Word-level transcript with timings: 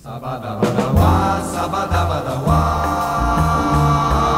Sabadabadauá. 0.00 1.42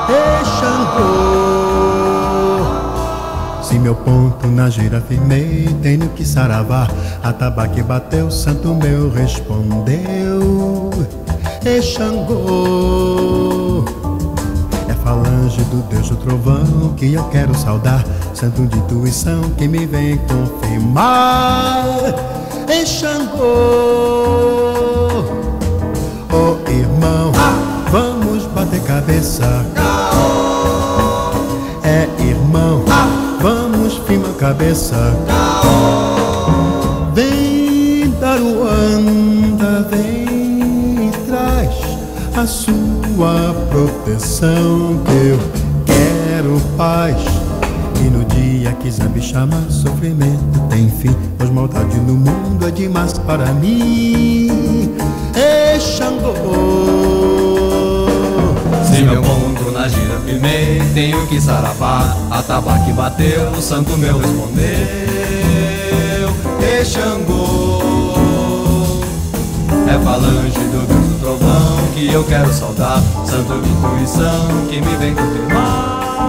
Ê 0.09 0.43
Xangô 0.43 1.11
Se 3.63 3.79
meu 3.79 3.95
ponto 3.95 4.47
na 4.47 4.71
gira 4.71 5.03
firmei 5.03 5.69
Tenho 5.83 6.09
que 6.11 6.25
saravar 6.25 6.91
Atabaque 7.23 7.83
bateu, 7.83 8.31
santo 8.31 8.75
meu 8.75 9.11
respondeu. 9.11 10.89
Xangô 11.83 13.85
É 14.89 14.95
falange 15.05 15.63
do 15.65 15.83
Deus 15.89 16.09
do 16.09 16.17
trovão 16.17 16.95
Que 16.97 17.13
eu 17.13 17.25
quero 17.25 17.55
saudar. 17.55 18.03
Santo 18.33 18.67
de 18.67 18.79
intuição 18.79 19.43
que 19.59 19.69
me 19.69 19.85
vem 19.85 20.17
confirmar. 20.17 21.85
Xangô 22.87 23.43
oh, 23.43 24.90
irmão, 26.71 27.33
vamos 27.91 28.47
bater 28.47 28.81
cabeça. 28.83 29.65
É 31.83 32.09
irmão, 32.23 32.85
vamos 33.41 33.99
firmar 34.07 34.33
cabeça. 34.35 35.15
Vem 37.15 38.11
dar 38.21 38.41
o 38.41 38.63
anda, 38.63 39.89
vem 39.91 41.11
traz 41.27 41.75
a 42.37 42.47
sua 42.47 43.55
proteção 43.71 45.01
que 45.05 45.29
eu 45.29 45.39
quero 45.87 46.61
paz. 46.77 47.17
E 48.03 48.09
no 48.09 48.25
dia 48.25 48.73
que 48.75 48.91
Zambi 48.91 49.21
chama, 49.21 49.63
sofrimento 49.69 50.69
tem 50.71 50.89
fim. 50.89 51.15
Pois 51.37 51.51
maldade 51.51 51.97
no 51.99 52.15
mundo 52.15 52.67
é 52.67 52.71
demais 52.71 53.19
para 53.19 53.53
mim. 53.55 54.50
Se 58.85 59.03
meu 59.03 59.23
ponto 59.23 59.71
na 59.71 59.89
gira 59.89 60.21
firmei, 60.27 60.83
tenho 60.93 61.27
que 61.27 61.41
saravar. 61.41 62.17
Atabaque 62.31 62.93
bateu, 62.93 63.51
o 63.51 63.63
santo 63.63 63.97
meu 63.97 64.19
respondeu. 64.19 64.67
E 66.61 66.85
Xangô, 66.85 67.81
é 69.89 69.99
falange 70.05 70.59
do 70.59 70.87
Deus 70.87 71.07
do 71.07 71.19
trovão 71.21 71.79
que 71.95 72.13
eu 72.13 72.23
quero 72.25 72.53
saudar. 72.53 73.01
Santo 73.25 73.61
de 73.63 73.69
intuição 73.71 74.67
que 74.69 74.81
me 74.81 74.97
vem 74.97 75.15
confirmar. 75.15 76.21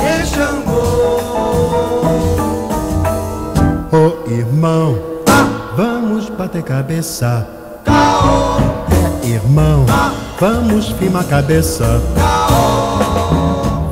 E 0.00 0.26
Xangô, 0.26 0.84
Ô 3.92 4.30
irmão, 4.30 4.96
vamos 5.76 6.30
bater 6.30 6.62
cabeça. 6.62 7.63
Irmão, 9.22 9.86
vamos 10.40 10.88
firmar 10.90 11.24
cabeça. 11.24 12.00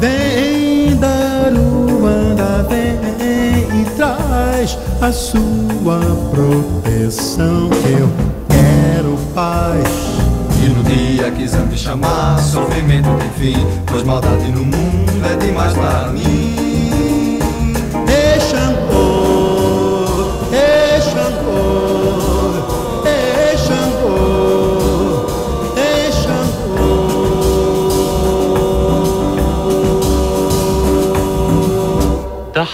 Vem 0.01 0.97
dar 0.97 1.53
o 1.53 2.07
anda, 2.07 2.67
vem 2.69 3.81
e 3.81 3.85
traz 3.97 4.79
a 5.01 5.13
sua 5.13 6.01
proteção 6.31 7.71
eu 7.85 8.11
quero 8.49 9.19
paz. 9.35 10.13
E 10.65 10.69
no 10.69 10.83
dia 10.85 11.31
que 11.31 11.47
Zambi 11.47 11.77
chamar, 11.77 12.39
sofrimento 12.39 13.09
tem 13.19 13.55
fim. 13.55 13.67
Pois 13.87 14.05
maldade 14.05 14.51
no 14.53 14.65
mundo 14.65 15.13
é 15.25 15.37
demais 15.45 15.73
para 15.73 16.09
mim. 16.09 16.52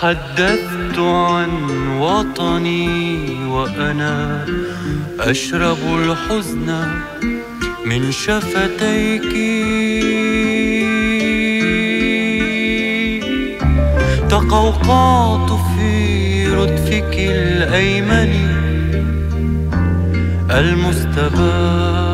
تحدثت 0.01 0.99
عن 0.99 1.51
وطني 1.99 3.45
وأنا 3.45 4.47
أشرب 5.21 5.79
الحزن 5.99 6.87
من 7.87 8.13
شفتيك. 8.13 9.33
تقوقعت 14.29 15.51
في 15.51 16.47
ردفك 16.49 17.15
الأيمن 17.19 18.33
المستباح 20.51 22.08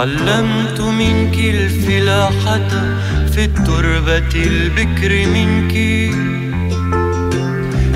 تعلمت 0.00 0.80
منك 0.80 1.38
الفلاحة 1.38 2.68
في 3.32 3.44
التربة 3.44 4.34
البكر 4.34 5.26
منك. 5.26 5.74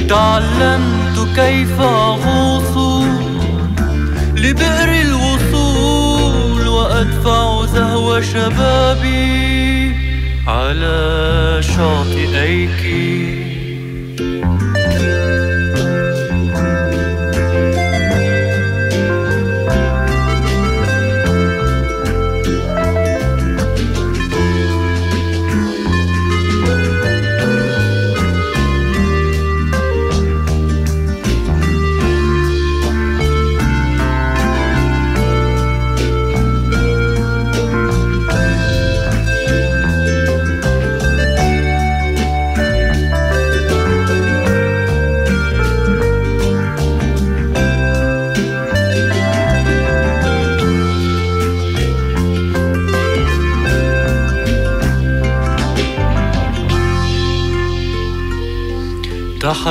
تعلمت 0.09 1.29
كيف 1.37 1.81
أغوص 1.81 3.05
لبئر 4.37 5.01
الوصول 5.03 6.69
وأدفع 6.69 7.67
زهو 7.67 8.21
شبابي 8.21 9.95
على 10.47 11.61
شاطئيك. 11.63 12.85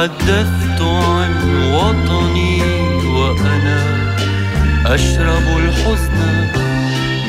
تحدثت 0.03 0.81
عن 0.81 1.31
وطني 1.73 2.61
وأنا 3.07 3.81
أشرب 4.85 5.57
الحزن 5.57 6.19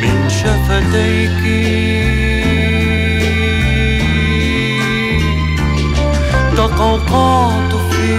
من 0.03 0.29
شفتيك. 0.29 1.43
تقوقعت 6.57 7.73
في 7.75 8.13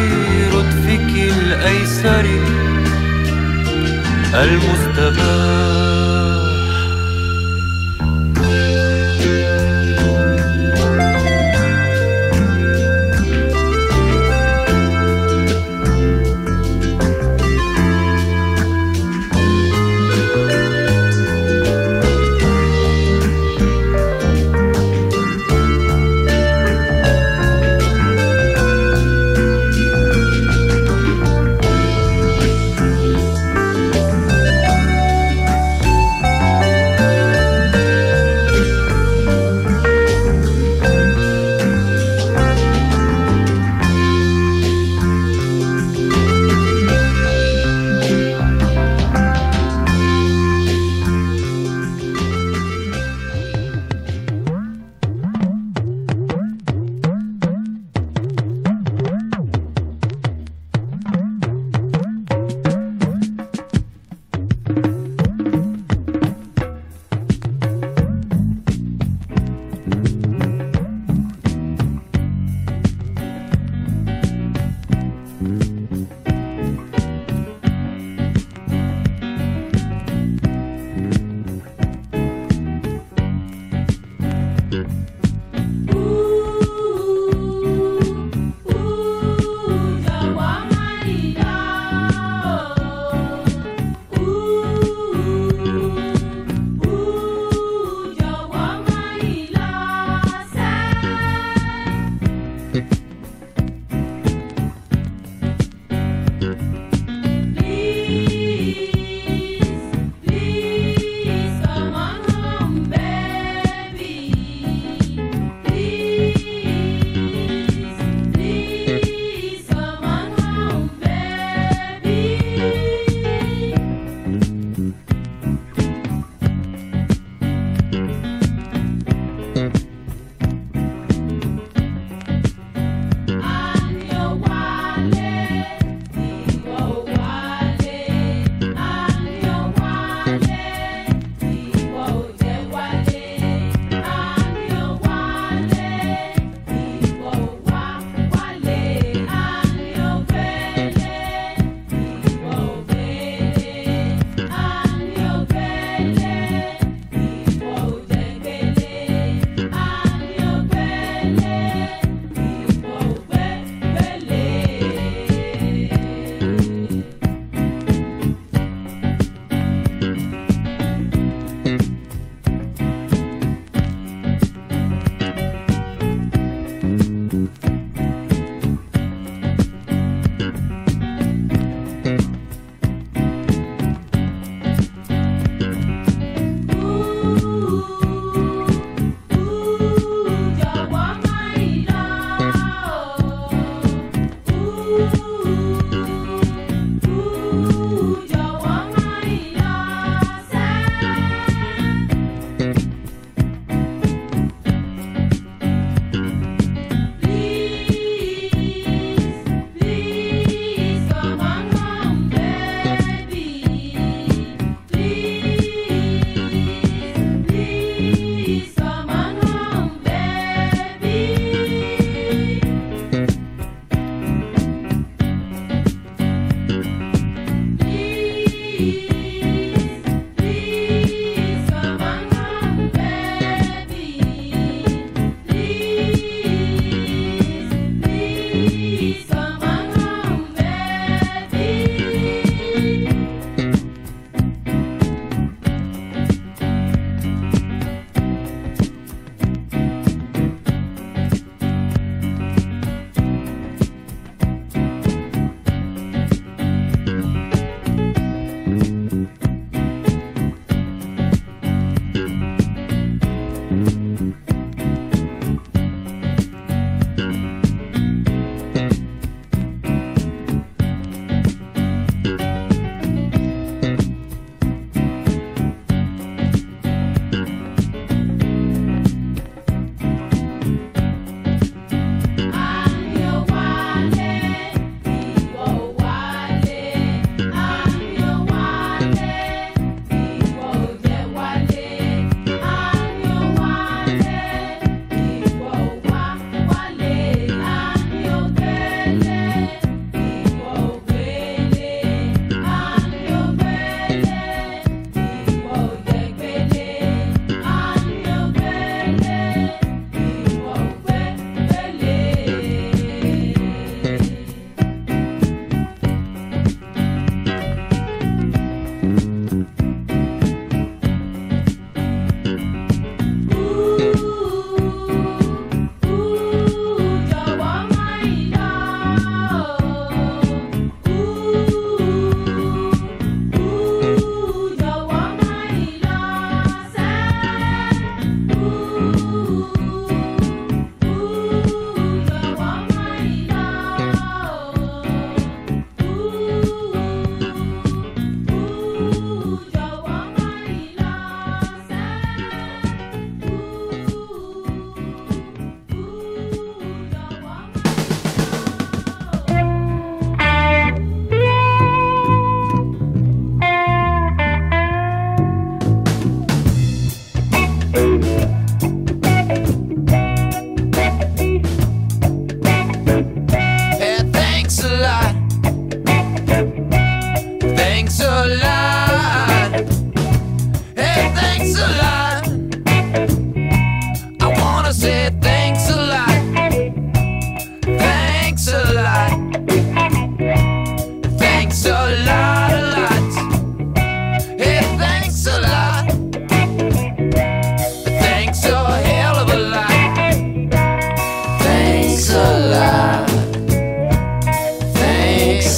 ردفك 0.53 1.11
الأيسر 1.15 2.25
المستباح 4.33 5.64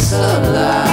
sunlight. 0.10 0.87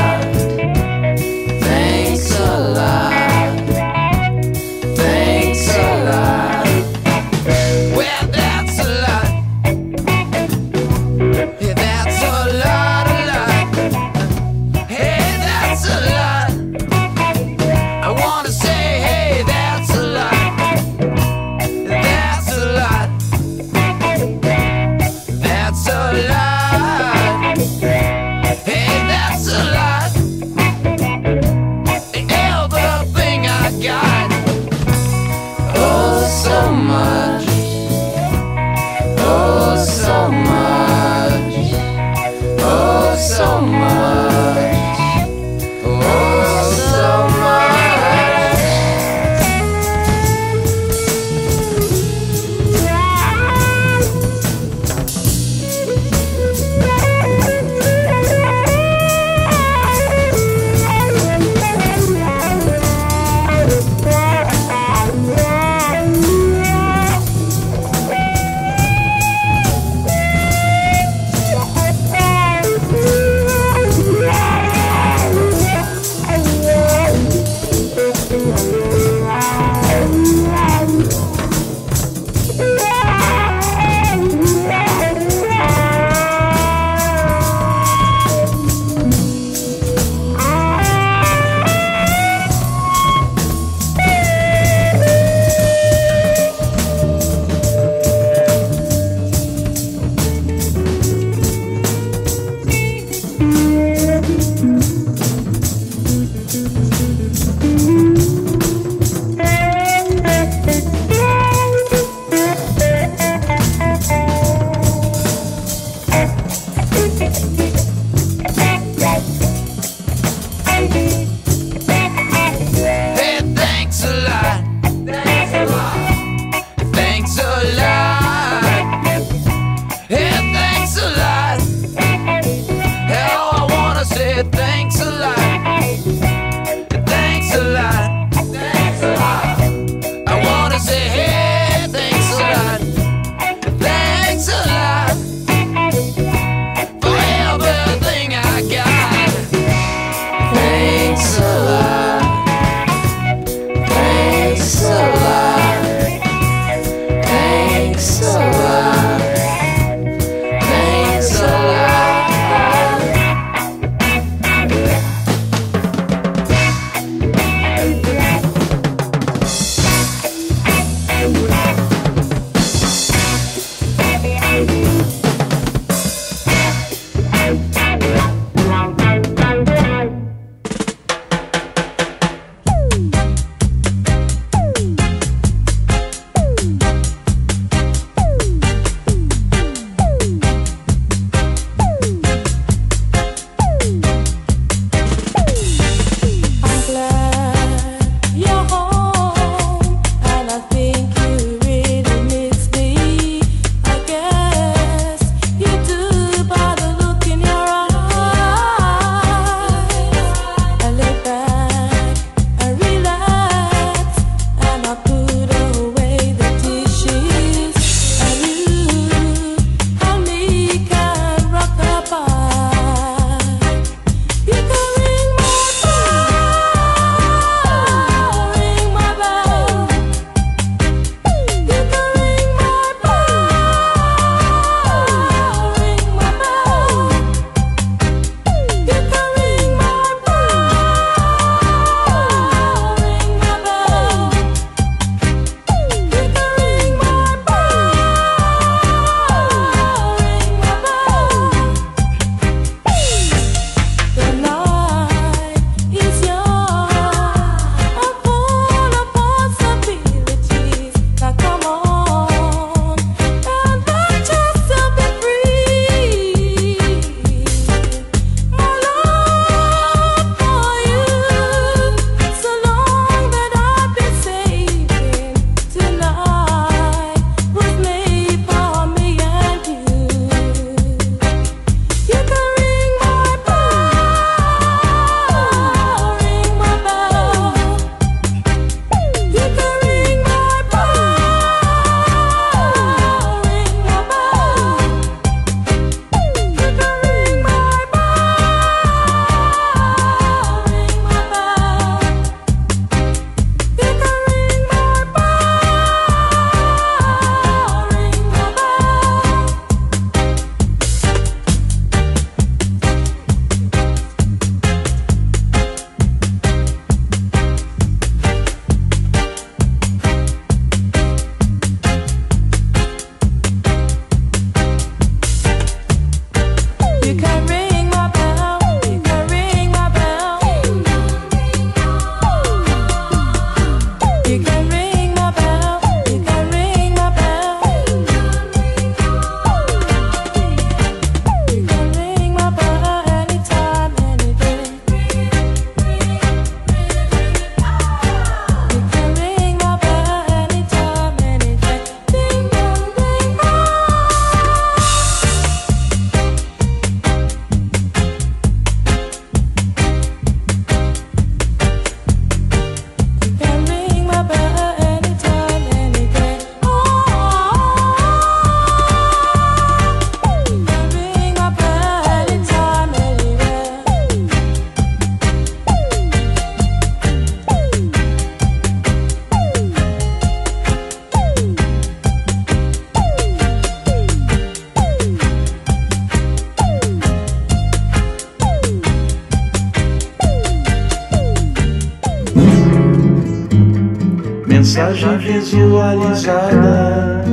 Visualizada, 395.25 397.25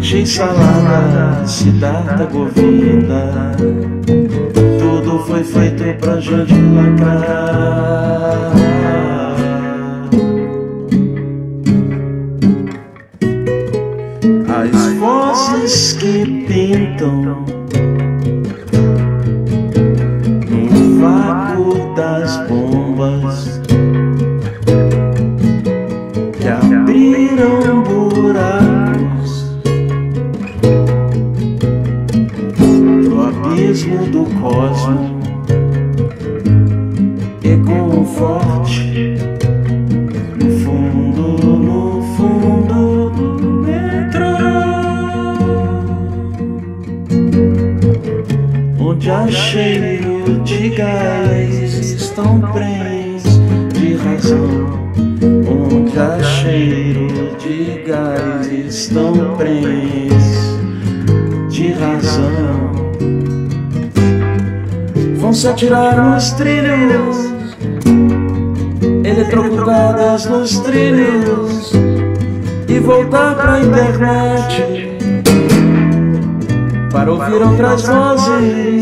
X-salada, 0.00 1.46
Siddhartha 1.46 2.24
Govinda. 2.24 3.52
Tudo 4.78 5.18
foi 5.20 5.44
feito 5.44 5.84
pra 6.00 6.18
gente 6.18 6.54
lacrar. 6.54 8.15
Onde 48.86 49.10
há 49.10 49.26
cheiro 49.26 50.40
de 50.44 50.68
gás 50.70 51.74
estão 51.74 52.40
prens 52.52 53.24
de 53.72 53.96
razão. 53.96 54.76
Onde 55.48 55.98
há 55.98 56.22
cheiro 56.22 57.08
de 57.36 57.82
gás 57.84 58.46
estão 58.46 59.12
prens 59.36 60.22
de 61.48 61.72
razão. 61.72 62.70
Vão 65.16 65.32
se 65.32 65.48
atirar 65.48 65.96
nos 65.96 66.30
trilhos, 66.32 67.16
eletrocutadas 69.04 70.26
nos 70.26 70.60
trilhos 70.60 71.72
e 72.68 72.78
voltar 72.78 73.34
pra 73.34 73.58
internet 73.58 74.86
para 76.96 77.12
ouvir 77.12 77.42
outras 77.42 77.82
vozes 77.82 78.75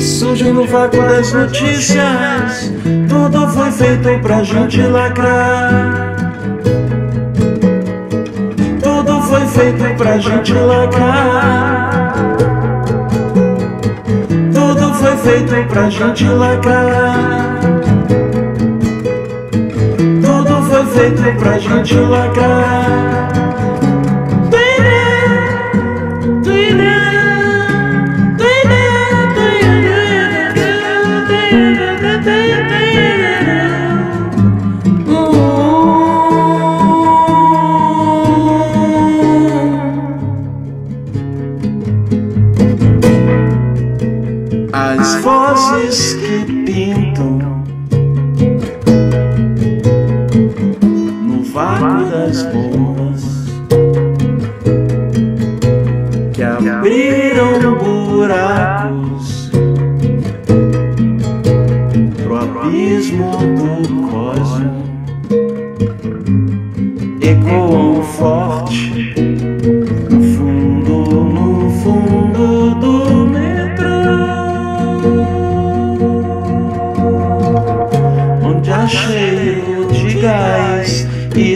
surgem 0.00 0.52
no 0.52 0.66
vácuo 0.66 1.02
das 1.02 1.32
notícias. 1.32 2.72
Tudo 3.08 3.48
foi 3.48 3.70
feito 3.70 4.22
pra 4.22 4.42
gente 4.42 4.82
lacrar. 4.82 6.16
Tudo 8.82 9.22
foi 9.22 9.46
feito 9.46 9.96
pra 9.96 10.18
gente 10.18 10.52
lacrar. 10.54 12.12
Tudo 14.54 14.94
foi 14.94 15.16
feito 15.18 15.68
pra 15.68 15.90
gente 15.90 16.24
lacrar. 16.24 17.60
Tudo 20.22 20.62
foi 20.68 20.86
feito 20.86 21.38
pra 21.38 21.58
gente 21.58 21.94
lacrar. 21.94 23.19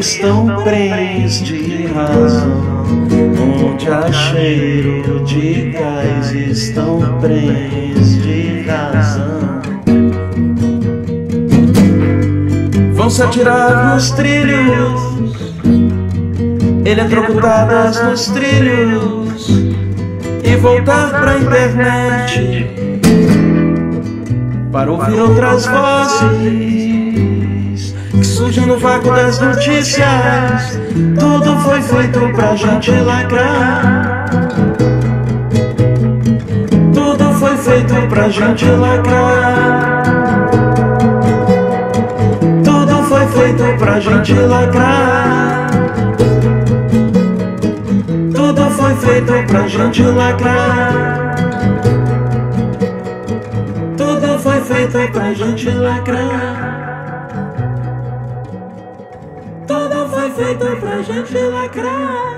Estão 0.04 0.62
prens 0.62 1.42
de 1.42 1.86
razão. 1.86 2.84
Onde 3.64 3.88
há 3.88 4.12
cheiro 4.12 5.24
de 5.24 5.70
gás 5.70 6.30
estão 6.32 7.18
prens 7.20 8.22
de 8.22 8.66
razão. 8.68 9.62
Vão 12.92 13.08
se 13.08 13.22
atirar 13.22 13.94
nos 13.94 14.10
trilhos 14.10 15.00
eletrocutadas 16.84 18.02
nos 18.02 18.26
trilhos 18.26 19.48
e 20.44 20.56
voltar 20.56 21.18
pra 21.18 21.38
internet 21.38 22.66
para 24.70 24.92
ouvir 24.92 25.18
outras 25.18 25.66
vozes 25.66 26.84
que 28.44 28.52
surgem 28.52 28.66
no 28.66 28.78
vácuo 28.78 29.11
das 29.11 29.38
notícias. 29.40 30.78
Tudo 31.18 31.59
foi 31.61 31.80
feito 31.80 32.20
pra 32.35 32.57
gente 32.57 32.90
lacrar. 32.90 34.26
Tudo 36.92 37.33
foi 37.35 37.57
feito 37.57 38.09
pra 38.09 38.28
gente 38.28 38.64
lacrar. 38.66 40.02
Tudo 42.64 43.02
foi 43.04 43.26
feito 43.28 43.78
pra 43.78 44.00
gente 44.00 44.35
lacrar. 44.35 45.70
Tudo 48.35 48.70
foi 48.70 48.94
feito 48.96 49.46
pra 49.46 49.68
gente 49.68 50.02
lacrar. 50.02 51.35
Tudo 53.96 54.38
foi 54.38 54.61
feito 54.61 55.12
pra 55.12 55.35
gente 55.35 55.70
lacrar. 55.70 56.84
Feito 60.35 60.81
pra 60.81 61.03
gente 61.03 61.38
lacrar. 61.38 62.34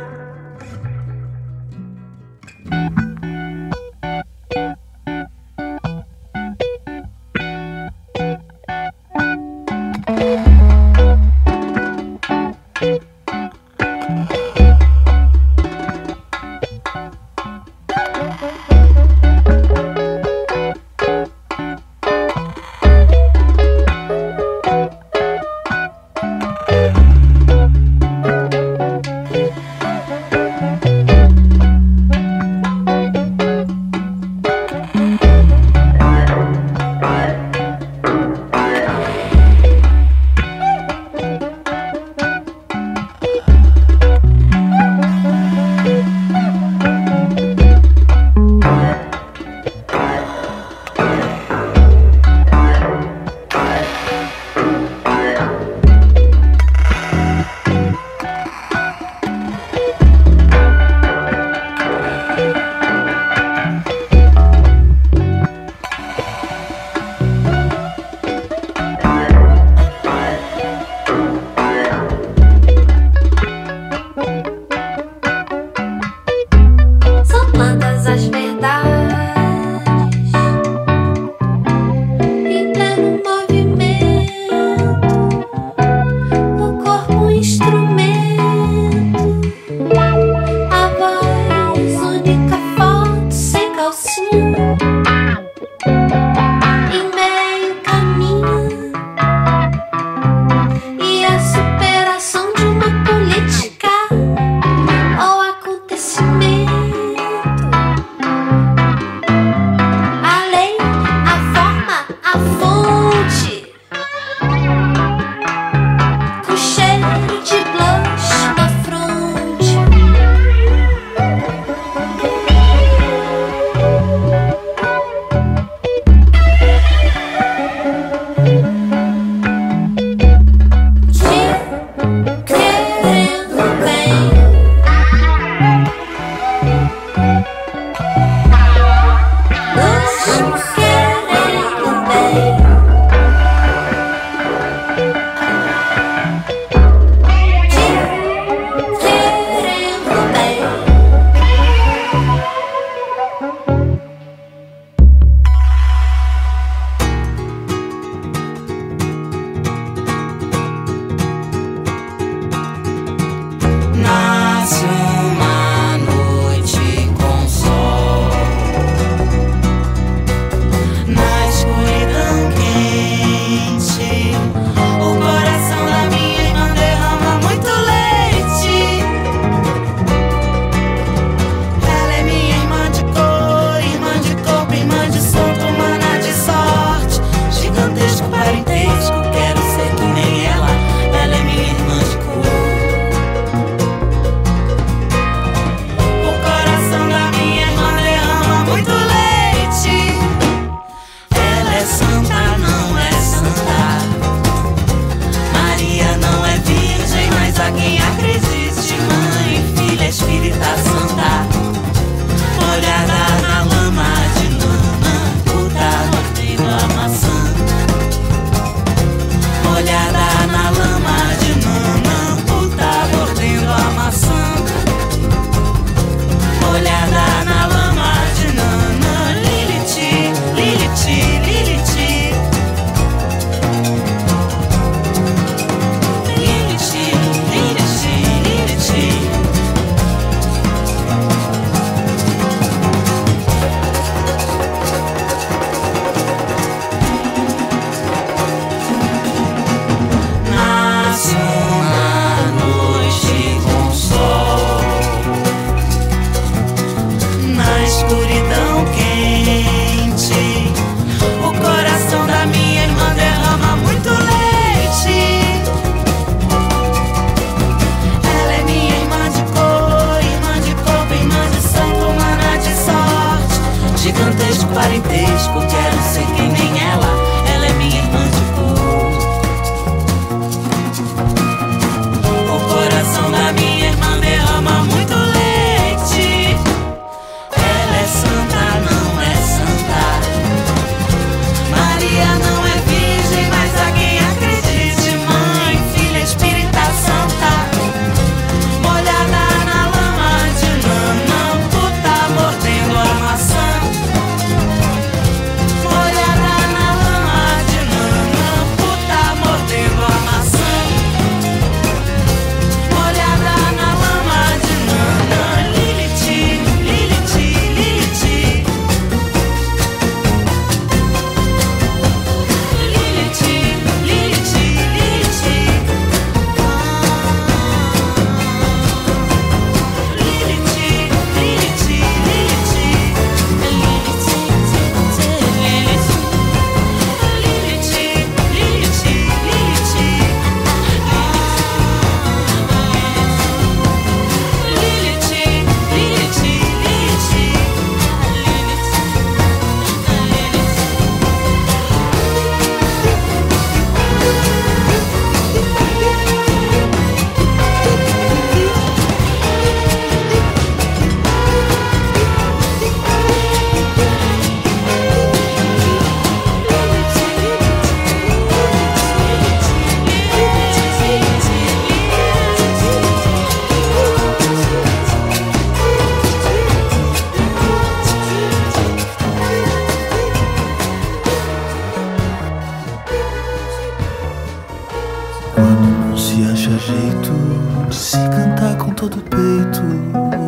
answer 164.66 164.96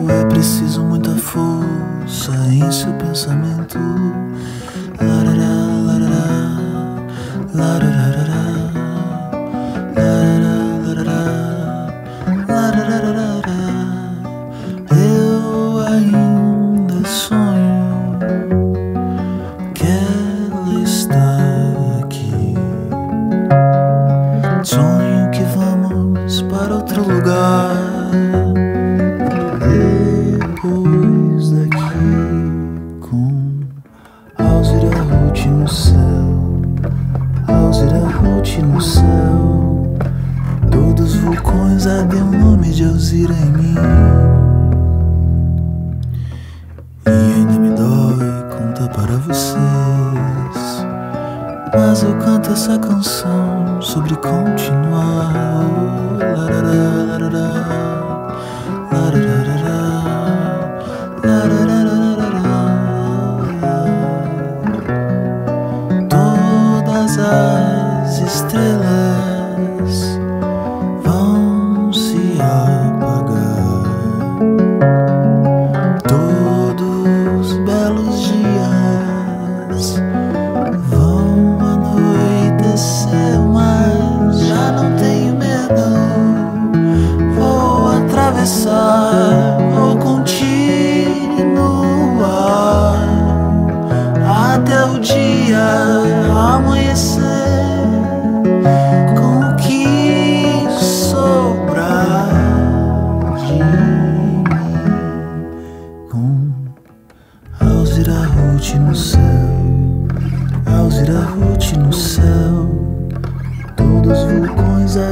É 0.09 0.25
preciso 0.27 0.83
muita 0.83 1.15
força 1.17 2.33
em 2.51 2.71
seu 2.71 2.93
pensamento. 2.95 3.79
Larará, 5.01 5.55
larará, 5.87 6.57
larará. 7.55 7.98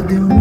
do. 0.09 0.36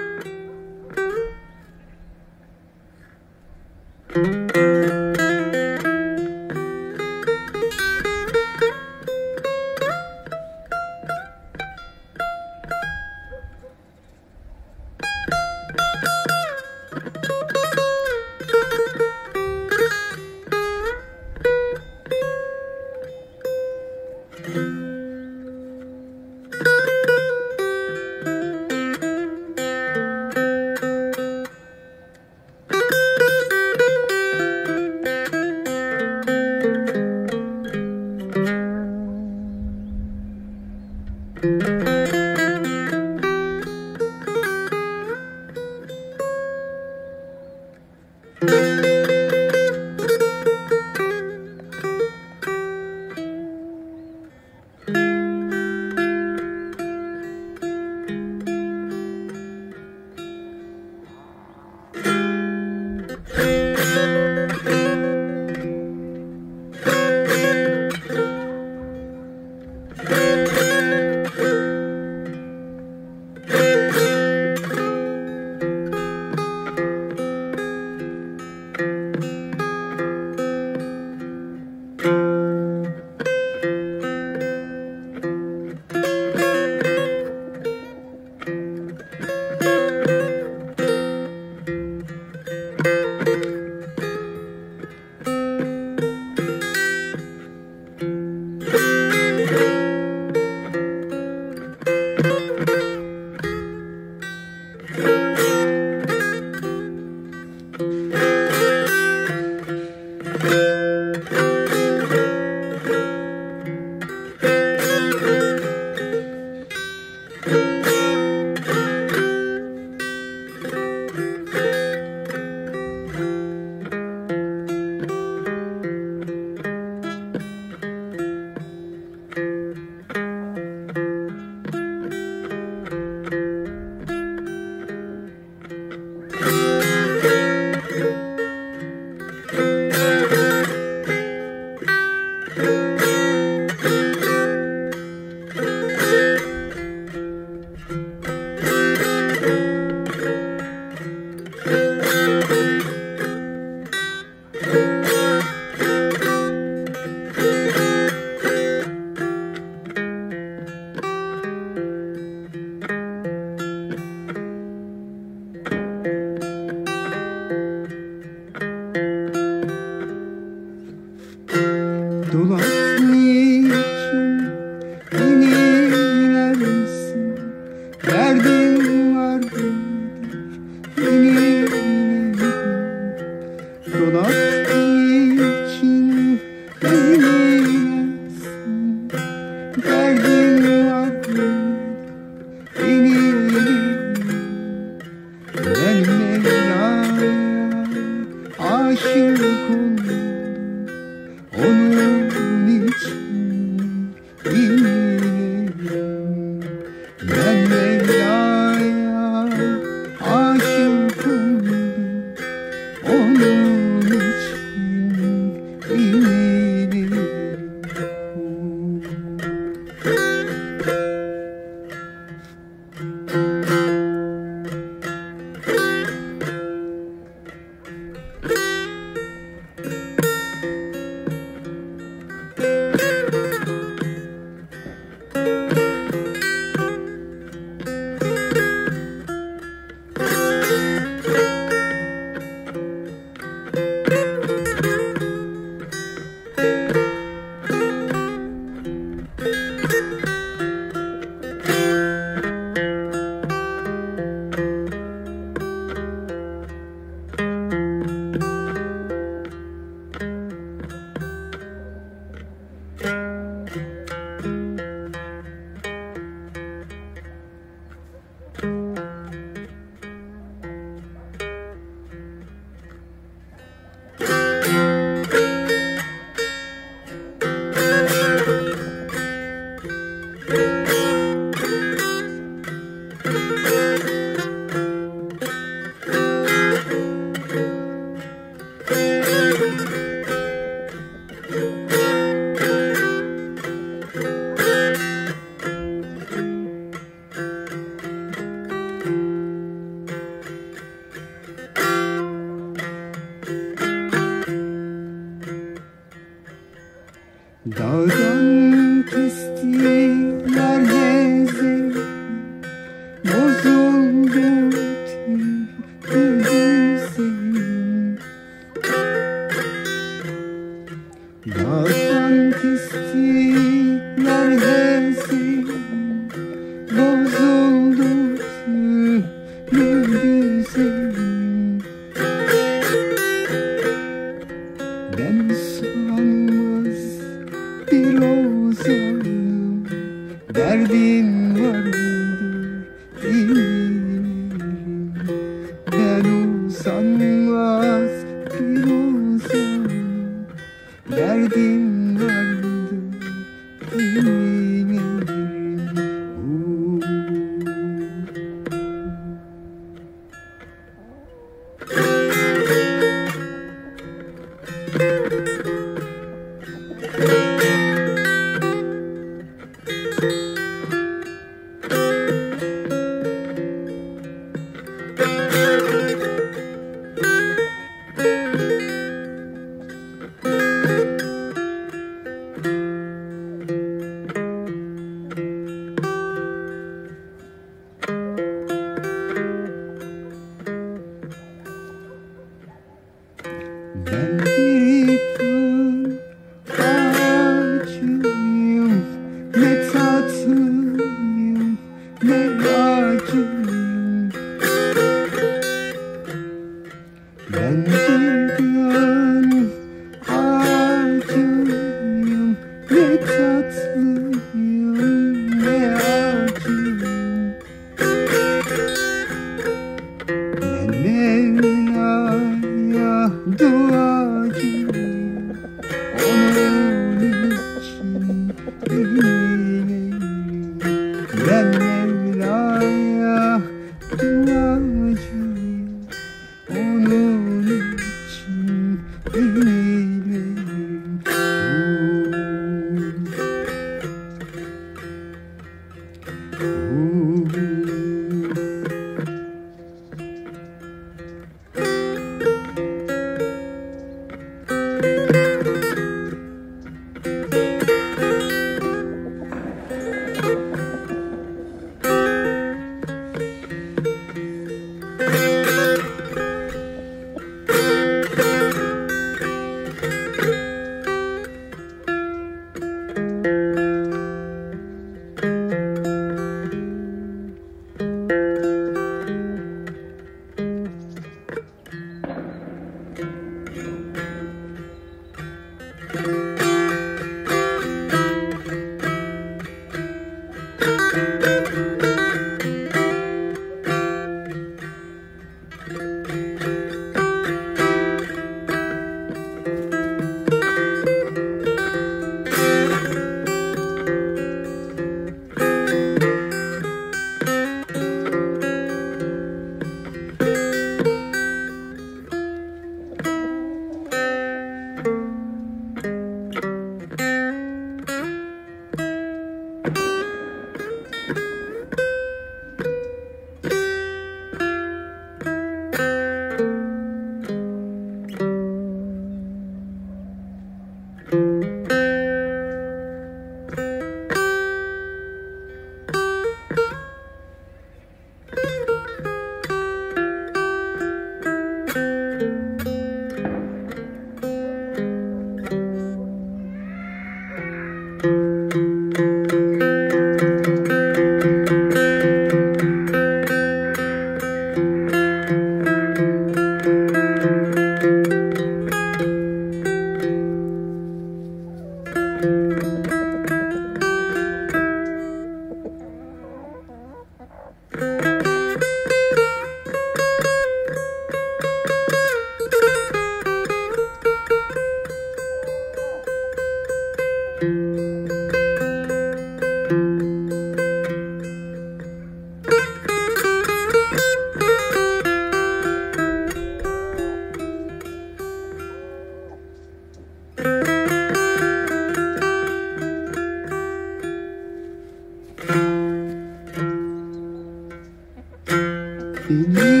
Ooh. 599.51 600.00